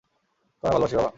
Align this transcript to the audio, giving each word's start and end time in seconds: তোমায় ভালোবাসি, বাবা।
তোমায় 0.63 0.73
ভালোবাসি, 0.73 0.95
বাবা। 0.95 1.09